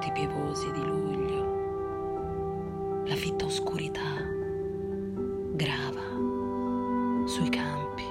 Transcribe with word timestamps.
notti 0.00 0.12
piovose 0.12 0.72
di 0.72 0.80
luglio, 0.80 1.44
la 3.04 3.14
fitta 3.14 3.44
oscurità 3.44 4.24
grava 5.52 6.00
sui 7.26 7.50
campi 7.50 8.04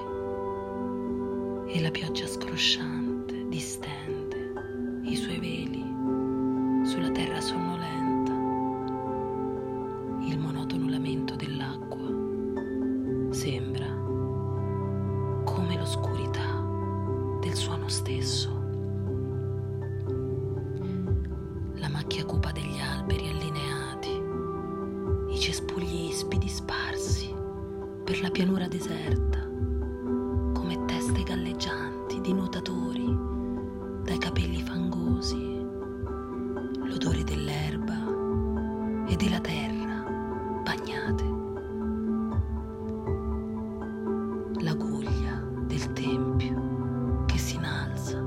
e 1.66 1.80
la 1.80 1.90
pioggia 1.90 2.28
scrosciante 2.28 2.99
la 28.30 28.36
pianura 28.36 28.68
deserta, 28.68 29.40
come 30.54 30.84
teste 30.86 31.24
galleggianti 31.24 32.20
di 32.20 32.32
nuotatori 32.32 33.12
dai 34.04 34.18
capelli 34.18 34.62
fangosi, 34.62 35.66
l'odore 36.84 37.24
dell'erba 37.24 39.06
e 39.08 39.16
della 39.16 39.40
terra 39.40 40.04
bagnate. 40.62 41.24
La 44.62 44.74
guglia 44.74 45.44
del 45.66 45.92
tempio 45.92 47.24
che 47.26 47.36
si 47.36 47.56
innalza 47.56 48.18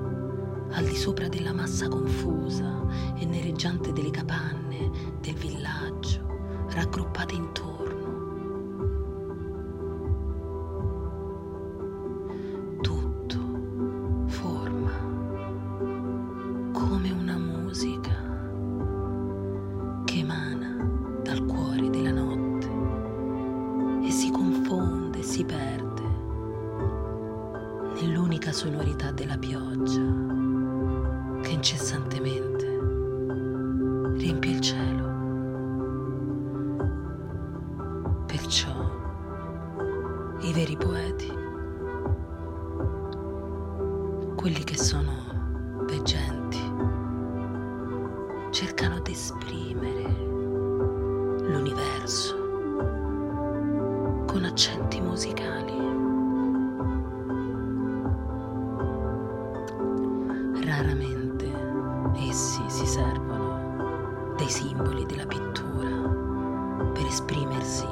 al 0.72 0.84
di 0.84 0.96
sopra 0.96 1.30
della 1.30 1.54
massa 1.54 1.88
confusa 1.88 2.86
e 3.16 3.26
nereggiante 3.26 3.94
delle 3.94 4.12
capanne 4.12 4.92
del 5.22 5.36
villaggio 5.36 6.66
raggruppate 6.72 7.36
intorno. 7.36 7.83
Come 17.04 17.12
una 17.12 17.38
musica 17.38 18.12
che 20.06 20.20
emana 20.20 21.20
dal 21.22 21.44
cuore 21.44 21.90
della 21.90 22.12
notte 22.12 22.70
e 24.08 24.10
si 24.10 24.32
confonde, 24.32 25.22
si 25.22 25.44
perde 25.44 26.02
nell'unica 28.00 28.54
sonorità 28.54 29.12
della 29.12 29.38
pioggia 29.38 30.00
che 31.42 31.52
incessantemente 31.52 32.03
cercano 48.54 49.00
di 49.00 49.14
esprimere 49.14 50.04
l'universo 51.42 52.36
con 54.28 54.44
accenti 54.46 55.02
musicali. 55.02 55.74
Raramente 60.64 61.52
essi 62.30 62.62
si 62.68 62.86
servono 62.86 64.36
dei 64.38 64.50
simboli 64.50 65.08
della 65.08 65.26
pittura 65.26 65.90
per 66.94 67.06
esprimersi 67.08 67.88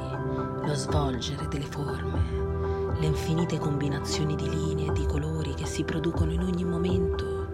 lo 0.64 0.74
svolgere 0.74 1.48
delle 1.48 1.66
forme, 1.66 3.00
le 3.00 3.06
infinite 3.06 3.58
combinazioni 3.58 4.36
di 4.36 4.48
linee 4.48 4.90
e 4.90 4.92
di 4.92 5.06
colori 5.06 5.54
che 5.54 5.66
si 5.66 5.82
producono 5.82 6.30
in 6.30 6.42
ogni 6.42 6.64
momento 6.64 7.48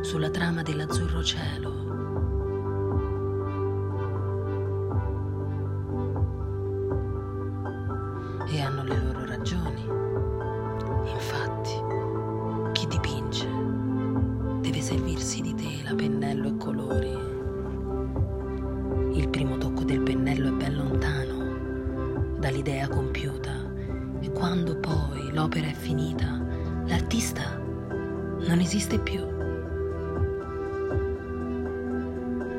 sulla 0.00 0.30
trama 0.30 0.62
dell'azzurro 0.62 1.22
cielo. 1.22 2.13
L'opera 25.54 25.68
è 25.68 25.72
finita, 25.72 26.40
l'artista 26.86 27.60
non 27.60 28.58
esiste 28.58 28.98
più. 28.98 29.20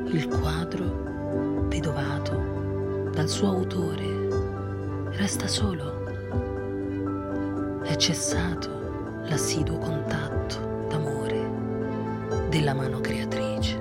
Il 0.05 0.29
quadro, 0.29 1.65
vedovato 1.67 3.09
dal 3.11 3.27
suo 3.27 3.49
autore, 3.49 5.09
resta 5.17 5.45
solo. 5.45 6.03
È 7.83 7.93
cessato 7.97 8.69
l'assiduo 9.25 9.77
contatto 9.77 10.85
d'amore 10.87 11.49
della 12.47 12.73
mano 12.73 13.01
creatrice. 13.01 13.77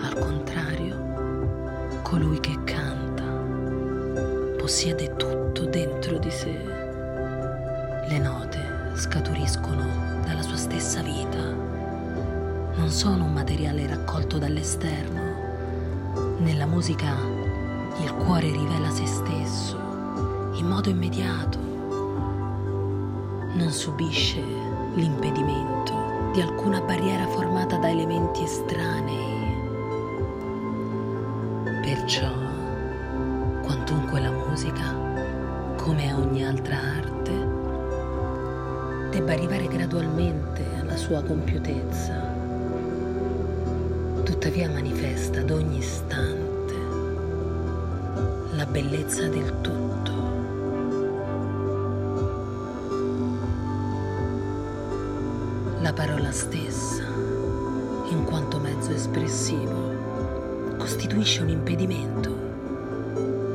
Al 0.00 0.18
contrario, 0.18 2.00
colui 2.00 2.40
che 2.40 2.56
canta 2.64 3.24
possiede 4.56 5.14
tutto 5.16 5.29
di 6.30 6.36
sé. 6.36 6.58
Le 8.08 8.18
note 8.18 8.92
scaturiscono 8.94 9.84
dalla 10.24 10.42
sua 10.42 10.56
stessa 10.56 11.02
vita. 11.02 11.38
Non 12.76 12.88
sono 12.88 13.24
un 13.24 13.32
materiale 13.32 13.86
raccolto 13.88 14.38
dall'esterno. 14.38 16.38
Nella 16.38 16.66
musica 16.66 17.16
il 18.00 18.14
cuore 18.14 18.50
rivela 18.50 18.90
se 18.90 19.06
stesso 19.06 19.76
in 20.54 20.66
modo 20.66 20.88
immediato. 20.88 21.58
Non 23.52 23.70
subisce 23.70 24.40
l'impedimento 24.94 26.30
di 26.32 26.40
alcuna 26.40 26.80
barriera 26.80 27.26
formata 27.26 27.76
da 27.76 27.88
come 36.50 36.58
ogni 36.58 36.58
altra 36.58 36.76
arte, 36.76 37.30
debba 39.10 39.32
arrivare 39.32 39.68
gradualmente 39.68 40.64
alla 40.80 40.96
sua 40.96 41.22
compiutezza, 41.22 42.34
tuttavia 44.24 44.68
manifesta 44.68 45.40
ad 45.40 45.50
ogni 45.50 45.78
istante 45.78 46.38
la 48.52 48.66
bellezza 48.66 49.28
del 49.28 49.60
tutto. 49.60 49.78
La 55.80 55.92
parola 55.92 56.30
stessa, 56.32 57.04
in 58.10 58.24
quanto 58.24 58.58
mezzo 58.58 58.92
espressivo, 58.92 60.76
costituisce 60.76 61.42
un 61.42 61.48
impedimento, 61.48 62.30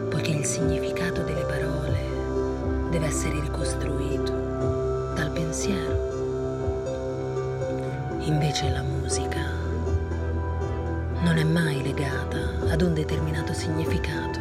poiché 0.09 0.31
il 0.31 0.45
significato 0.45 1.21
delle 1.23 1.41
parole 1.41 1.64
deve 2.89 3.07
essere 3.07 3.39
ricostruito 3.39 4.31
dal 5.13 5.31
pensiero. 5.31 6.13
Invece 8.19 8.69
la 8.69 8.81
musica 8.81 9.41
non 11.21 11.37
è 11.37 11.43
mai 11.43 11.81
legata 11.83 12.69
ad 12.69 12.81
un 12.81 12.93
determinato 12.93 13.53
significato. 13.53 14.39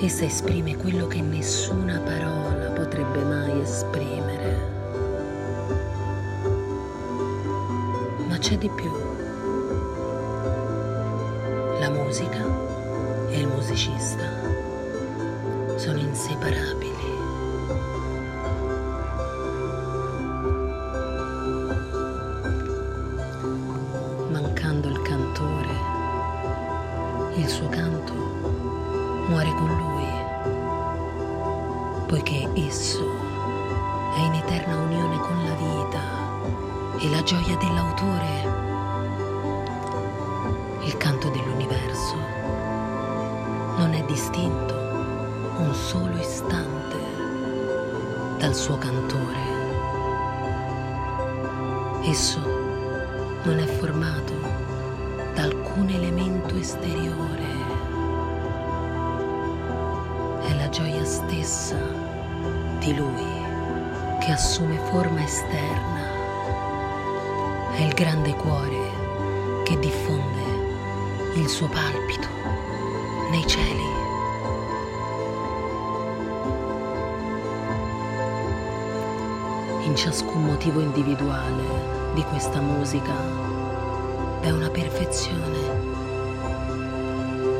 Essa 0.00 0.24
esprime 0.24 0.76
quello 0.76 1.06
che 1.06 1.20
nessuna 1.20 1.98
parola 2.00 2.70
potrebbe 2.70 3.22
mai 3.24 3.60
esprimere. 3.60 4.56
Ma 8.28 8.38
c'è 8.38 8.56
di 8.56 8.70
più. 8.70 8.92
La 11.80 11.90
musica 11.90 12.44
e 13.28 13.40
il 13.40 13.46
musicista 13.48 14.57
sono 15.78 15.98
inseparabili. 15.98 17.16
Mancando 24.30 24.88
il 24.88 25.00
cantore, 25.02 25.70
il 27.36 27.48
suo 27.48 27.68
canto 27.68 28.12
muore 29.28 29.54
con 29.54 29.68
lui, 29.76 30.06
poiché 32.08 32.50
esso 32.54 33.10
è 34.14 34.20
in 34.20 34.34
eterna 34.34 34.76
unione 34.76 35.18
con 35.20 35.44
la 35.44 35.54
vita 35.54 36.02
e 36.98 37.08
la 37.08 37.22
gioia 37.22 37.56
dell'autore 37.56 38.58
canto 40.98 41.30
dell'universo 41.30 42.16
non 43.76 43.94
è 43.94 44.04
distinto 44.04 44.77
un 45.58 45.74
solo 45.74 46.16
istante 46.18 46.96
dal 48.38 48.54
suo 48.54 48.78
cantore. 48.78 49.56
Esso 52.02 52.38
non 53.42 53.58
è 53.58 53.66
formato 53.66 54.32
da 55.34 55.42
alcun 55.42 55.88
elemento 55.88 56.54
esteriore. 56.56 57.46
È 60.42 60.54
la 60.54 60.68
gioia 60.68 61.04
stessa 61.04 61.76
di 62.78 62.94
lui 62.94 63.26
che 64.20 64.30
assume 64.30 64.78
forma 64.90 65.24
esterna. 65.24 66.06
È 67.72 67.82
il 67.82 67.94
grande 67.94 68.32
cuore 68.34 69.62
che 69.64 69.76
diffonde 69.78 70.46
il 71.34 71.48
suo 71.48 71.68
palpito 71.68 72.28
nei 73.30 73.46
cieli. 73.46 73.87
Ciascun 79.98 80.44
motivo 80.44 80.78
individuale 80.80 81.64
di 82.14 82.22
questa 82.22 82.60
musica 82.60 83.12
è 84.40 84.48
una 84.48 84.70
perfezione 84.70 85.58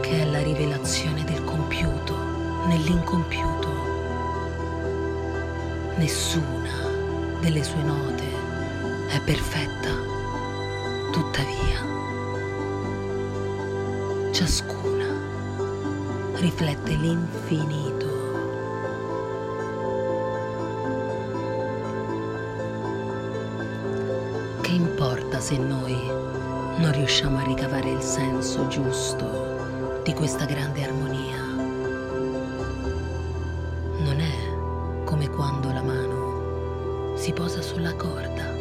che 0.01 0.21
è 0.21 0.25
la 0.25 0.41
rivelazione 0.41 1.25
del 1.25 1.43
compiuto 1.43 2.15
nell'incompiuto. 2.67 3.69
Nessuna 5.97 6.87
delle 7.41 7.65
sue 7.65 7.83
note 7.83 8.25
è 9.09 9.21
perfetta, 9.21 9.91
tuttavia 11.11 11.87
ciascuna 14.31 15.07
riflette 16.37 16.95
l'infinito. 16.95 18.08
Importa 25.39 25.41
se 25.41 25.57
noi 25.57 25.95
non 26.79 26.93
riusciamo 26.93 27.39
a 27.39 27.43
ricavare 27.43 27.91
il 27.91 28.03
senso 28.03 28.67
giusto 28.69 30.01
di 30.03 30.13
questa 30.13 30.45
grande 30.45 30.85
armonia? 30.85 31.37
Non 34.01 34.21
è 34.21 35.05
come 35.05 35.29
quando 35.29 35.73
la 35.73 35.83
mano 35.83 37.17
si 37.17 37.33
posa 37.33 37.63
sulla 37.63 37.95
corda 37.95 38.53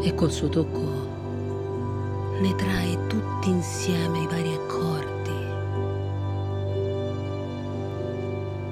e 0.00 0.14
col 0.14 0.30
suo 0.30 0.48
tocco 0.48 1.06
ne 2.40 2.54
trae 2.54 3.06
tutti 3.06 3.50
insieme 3.50 4.20
i 4.20 4.26
vari 4.26 4.54
accordi. 4.54 5.06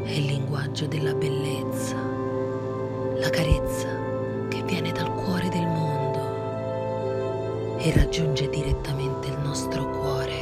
È 0.05 0.11
il 0.11 0.25
linguaggio 0.27 0.87
della 0.87 1.15
bellezza, 1.15 1.97
la 3.19 3.31
carezza 3.31 3.89
che 4.49 4.63
viene 4.63 4.93
dal 4.93 5.13
cuore 5.15 5.49
del 5.49 5.66
e 7.87 7.93
raggiunge 7.93 8.49
direttamente 8.49 9.29
il 9.29 9.39
nostro 9.39 9.89
cuore. 9.89 10.35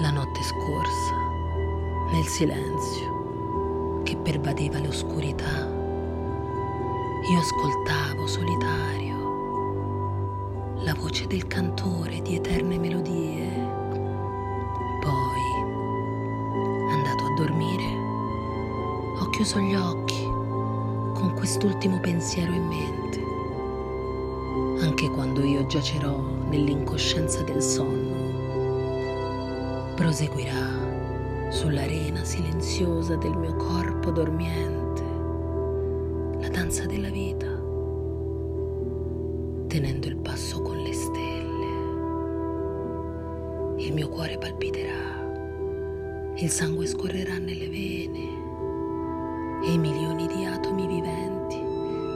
La 0.00 0.10
notte 0.10 0.42
scorsa, 0.42 1.14
nel 2.10 2.24
silenzio 2.24 4.02
che 4.02 4.16
pervadeva 4.16 4.80
l'oscurità, 4.80 5.68
io 7.30 7.38
ascoltavo 7.38 8.26
solitario 8.26 9.16
la 10.82 10.94
voce 10.94 11.28
del 11.28 11.46
cantore 11.46 12.20
di 12.20 12.34
eterne 12.34 12.78
melodie. 12.78 13.46
Poi, 15.00 15.62
andato 16.90 17.24
a 17.26 17.34
dormire, 17.36 17.96
ho 19.20 19.30
chiuso 19.30 19.60
gli 19.60 19.76
occhi 19.76 20.07
con 21.18 21.34
quest'ultimo 21.34 21.98
pensiero 21.98 22.52
in 22.52 22.64
mente. 22.64 23.20
Anche 24.84 25.10
quando 25.10 25.42
io 25.42 25.66
giacerò 25.66 26.16
nell'incoscienza 26.48 27.42
del 27.42 27.60
sonno, 27.60 28.14
proseguirà 29.96 31.48
sull'arena 31.48 32.22
silenziosa 32.22 33.16
del 33.16 33.36
mio 33.36 33.56
corpo 33.56 34.12
dormiente 34.12 35.02
la 36.38 36.48
danza 36.50 36.86
della 36.86 37.10
vita, 37.10 37.48
tenendo 39.66 40.06
il 40.06 40.18
passo 40.18 40.62
con 40.62 40.80
le 40.80 40.92
stelle. 40.92 41.66
Il 43.78 43.92
mio 43.92 44.08
cuore 44.08 44.38
palpiterà, 44.38 45.26
il 46.36 46.48
sangue 46.48 46.86
scorrerà 46.86 47.38
nelle 47.38 47.68
vene 47.68 48.37
e 49.68 49.72
i 49.72 49.78
milioni 49.78 50.26
di 50.26 50.46
atomi 50.46 50.86
viventi 50.86 51.60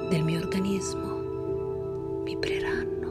del 0.09 0.25
mio 0.25 0.41
organismo 0.41 2.23
vibreranno. 2.25 3.02